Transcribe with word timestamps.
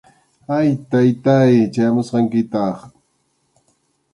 Ay, 0.57 0.69
Taytáy, 0.91 1.53
chayamusqankitaq 1.73 2.75